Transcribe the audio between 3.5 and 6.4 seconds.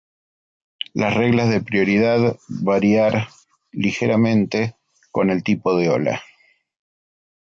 ligeramente con el tipo de ola.